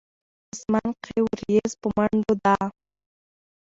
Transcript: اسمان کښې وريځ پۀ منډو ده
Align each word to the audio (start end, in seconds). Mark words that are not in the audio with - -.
اسمان 0.53 0.87
کښې 1.01 1.19
وريځ 1.25 1.71
پۀ 1.81 1.87
منډو 1.95 2.33
ده 2.43 2.55